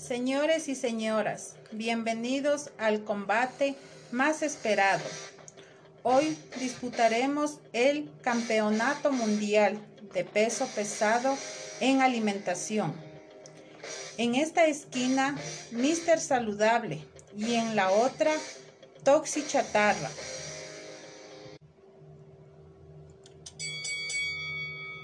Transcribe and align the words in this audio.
Señores 0.00 0.68
y 0.68 0.74
señoras, 0.74 1.56
bienvenidos 1.72 2.70
al 2.78 3.04
combate 3.04 3.76
más 4.10 4.42
esperado. 4.42 5.04
Hoy 6.02 6.38
disputaremos 6.58 7.58
el 7.74 8.10
Campeonato 8.22 9.12
Mundial 9.12 9.78
de 10.14 10.24
Peso 10.24 10.66
Pesado 10.74 11.36
en 11.80 12.00
Alimentación. 12.00 12.94
En 14.16 14.36
esta 14.36 14.66
esquina, 14.66 15.36
Mister 15.70 16.18
Saludable 16.18 17.04
y 17.36 17.56
en 17.56 17.76
la 17.76 17.90
otra, 17.90 18.32
Toxi 19.04 19.46
Chatarra. 19.46 20.10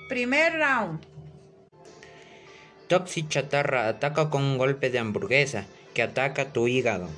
Primer 0.08 0.54
round. 0.54 1.04
Toxi 2.88 3.26
Chatarra 3.26 3.88
ataca 3.88 4.30
con 4.30 4.42
un 4.44 4.58
golpe 4.58 4.90
de 4.90 5.00
hamburguesa 5.00 5.66
que 5.92 6.02
ataca 6.02 6.52
tu 6.52 6.68
hígado. 6.68 7.08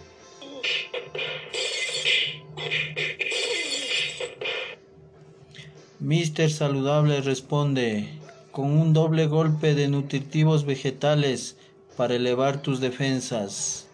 Mister 6.01 6.51
Saludable 6.51 7.21
responde 7.21 8.09
con 8.51 8.71
un 8.71 8.95
doble 8.95 9.27
golpe 9.27 9.75
de 9.75 9.89
nutritivos 9.89 10.65
vegetales 10.65 11.57
para 11.97 12.15
elevar 12.15 12.62
tus 12.62 12.81
defensas. 12.81 13.89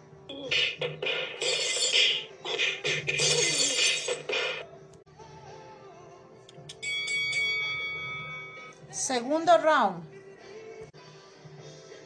Segundo 8.91 9.57
round. 9.57 10.14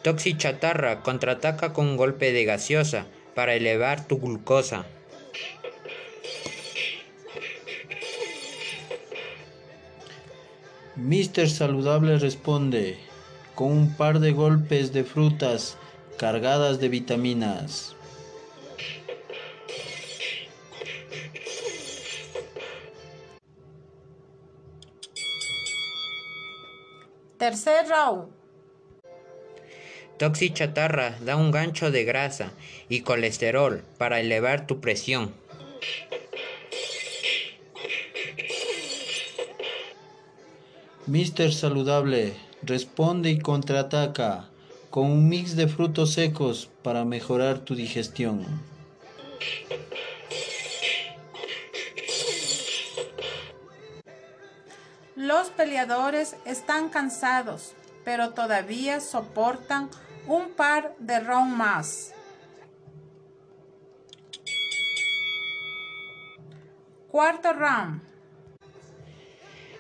Toxi 0.02 0.38
Chatarra 0.38 1.02
contraataca 1.02 1.74
con 1.74 1.88
un 1.88 1.98
golpe 1.98 2.32
de 2.32 2.46
gaseosa 2.46 3.08
para 3.36 3.54
elevar 3.54 4.08
tu 4.08 4.18
glucosa. 4.18 4.86
Mister 10.96 11.50
Saludable 11.50 12.18
responde 12.18 12.98
con 13.56 13.72
un 13.72 13.96
par 13.96 14.20
de 14.20 14.32
golpes 14.32 14.94
de 14.94 15.04
frutas 15.04 15.78
cargadas 16.18 16.80
de 16.80 16.90
vitaminas. 16.90 17.96
Tercer 27.38 27.88
round. 27.88 28.39
Toxi 30.20 30.50
Chatarra 30.50 31.16
da 31.22 31.38
un 31.38 31.50
gancho 31.50 31.92
de 31.92 32.04
grasa 32.04 32.52
y 32.90 33.02
colesterol 33.02 33.84
para 33.98 34.20
elevar 34.20 34.68
tu 34.68 34.82
presión. 34.82 35.34
Mister 41.08 41.54
Saludable 41.54 42.34
responde 42.64 43.30
y 43.30 43.40
contraataca 43.40 44.50
con 44.90 45.06
un 45.06 45.30
mix 45.30 45.56
de 45.56 45.70
frutos 45.70 46.12
secos 46.12 46.70
para 46.84 47.06
mejorar 47.06 47.60
tu 47.60 47.74
digestión. 47.76 48.46
Los 55.16 55.48
peleadores 55.52 56.36
están 56.46 56.90
cansados, 56.90 57.72
pero 58.04 58.32
todavía 58.32 59.00
soportan 59.00 59.90
un 60.30 60.52
par 60.52 60.96
de 61.00 61.20
rounds 61.22 61.58
más. 61.58 62.14
Cuarto 67.10 67.52
round. 67.52 68.02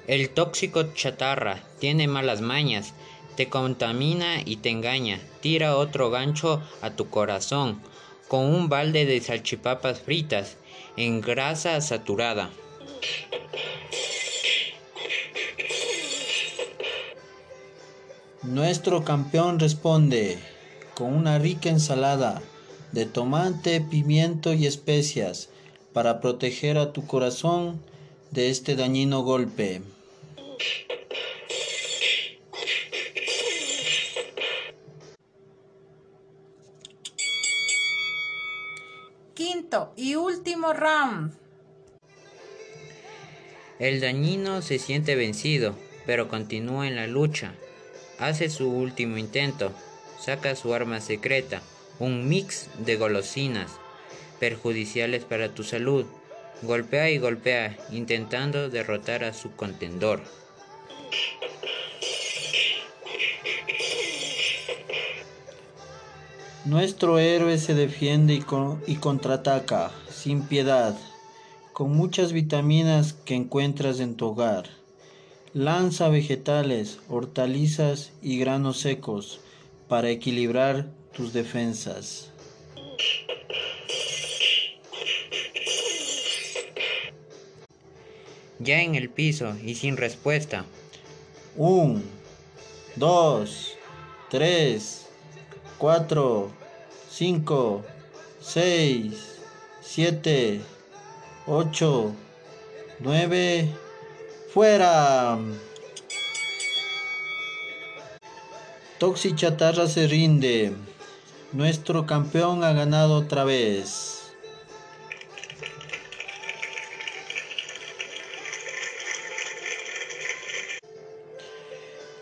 El 0.07 0.31
tóxico 0.31 0.91
chatarra 0.95 1.61
tiene 1.79 2.07
malas 2.07 2.41
mañas, 2.41 2.95
te 3.37 3.47
contamina 3.47 4.41
y 4.43 4.57
te 4.57 4.69
engaña, 4.71 5.19
tira 5.39 5.77
otro 5.77 6.09
gancho 6.09 6.63
a 6.81 6.89
tu 6.95 7.11
corazón 7.11 7.79
con 8.27 8.45
un 8.45 8.69
balde 8.69 9.05
de 9.05 9.21
salchipapas 9.21 10.01
fritas 10.01 10.57
en 10.97 11.21
grasa 11.21 11.79
saturada. 11.81 12.49
Nuestro 18.43 19.03
campeón 19.03 19.59
responde 19.59 20.39
con 20.95 21.13
una 21.13 21.39
rica 21.39 21.67
ensalada 21.67 22.41
de 22.93 23.05
tomate, 23.05 23.81
pimiento 23.81 24.53
y 24.53 24.65
especias 24.65 25.49
para 25.91 26.21
proteger 26.21 26.77
a 26.77 26.93
tu 26.93 27.05
corazón 27.05 27.81
de 28.31 28.49
este 28.49 28.77
dañino 28.77 29.23
golpe. 29.23 29.81
Quinto 39.33 39.91
y 39.97 40.15
último 40.15 40.71
round. 40.71 41.33
El 43.79 43.99
dañino 43.99 44.61
se 44.61 44.79
siente 44.79 45.15
vencido, 45.15 45.75
pero 46.05 46.29
continúa 46.29 46.87
en 46.87 46.95
la 46.95 47.07
lucha. 47.07 47.53
Hace 48.19 48.49
su 48.49 48.69
último 48.69 49.17
intento. 49.17 49.71
Saca 50.19 50.53
su 50.55 50.73
arma 50.73 50.99
secreta, 50.99 51.61
un 51.99 52.27
mix 52.27 52.67
de 52.77 52.97
golosinas 52.97 53.71
perjudiciales 54.39 55.23
para 55.23 55.53
tu 55.53 55.63
salud. 55.63 56.05
Golpea 56.61 57.09
y 57.09 57.17
golpea, 57.17 57.77
intentando 57.91 58.69
derrotar 58.69 59.23
a 59.23 59.33
su 59.33 59.55
contendor. 59.55 60.21
Nuestro 66.65 67.19
héroe 67.19 67.57
se 67.57 67.73
defiende 67.73 68.33
y, 68.33 68.43
y 68.85 68.95
contraataca 68.97 69.91
sin 70.11 70.43
piedad, 70.43 70.97
con 71.71 71.93
muchas 71.93 72.33
vitaminas 72.33 73.13
que 73.13 73.35
encuentras 73.35 74.01
en 74.01 74.15
tu 74.15 74.27
hogar. 74.27 74.78
Lanza 75.55 76.09
vegetales, 76.09 76.99
hortalizas 77.09 78.11
y 78.21 78.37
granos 78.37 78.81
secos 78.81 79.39
para 79.87 80.11
equilibrar 80.11 80.91
tus 81.11 81.33
defensas. 81.33 82.29
Ya 88.59 88.83
en 88.83 88.93
el 88.93 89.09
piso 89.09 89.55
y 89.65 89.73
sin 89.73 89.97
respuesta. 89.97 90.65
Un, 91.55 92.03
dos, 92.95 93.73
tres, 94.29 95.07
cuatro, 95.79 96.51
cinco, 97.09 97.83
seis, 98.39 99.39
siete, 99.81 100.61
ocho, 101.47 102.13
nueve, 102.99 103.67
fuera. 104.53 105.37
Toxi 108.97 109.35
Chatarra 109.35 109.87
se 109.87 110.07
rinde. 110.07 110.73
Nuestro 111.53 112.05
campeón 112.05 112.63
ha 112.63 112.73
ganado 112.73 113.15
otra 113.15 113.43
vez. 113.43 114.33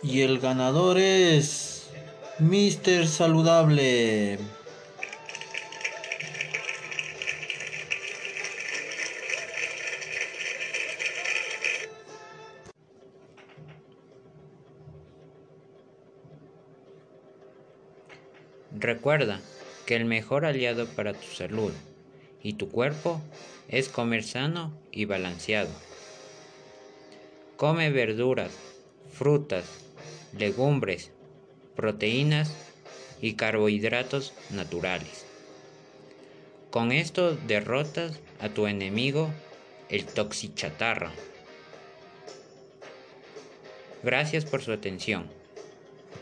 Y 0.03 0.21
el 0.21 0.39
ganador 0.39 0.97
es 0.97 1.87
Mister 2.39 3.07
Saludable. 3.07 4.39
Recuerda 18.79 19.41
que 19.87 19.95
el 19.95 20.05
mejor 20.05 20.45
aliado 20.45 20.85
para 20.85 21.13
tu 21.13 21.27
salud 21.27 21.71
y 22.43 22.53
tu 22.53 22.69
cuerpo 22.69 23.19
es 23.69 23.89
comer 23.89 24.23
sano 24.23 24.71
y 24.91 25.05
balanceado. 25.05 25.71
Come 27.55 27.89
verduras, 27.89 28.51
frutas, 29.11 29.65
legumbres, 30.37 31.11
proteínas 31.75 32.53
y 33.19 33.33
carbohidratos 33.33 34.33
naturales. 34.51 35.25
Con 36.69 36.91
esto 36.91 37.35
derrotas 37.35 38.19
a 38.39 38.49
tu 38.49 38.67
enemigo, 38.67 39.31
el 39.89 40.05
toxichatarra. 40.05 41.11
Gracias 44.03 44.45
por 44.45 44.61
su 44.61 44.71
atención. 44.71 45.36